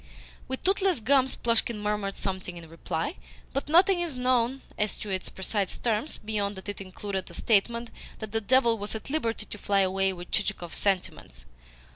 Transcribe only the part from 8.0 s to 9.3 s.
that the devil was at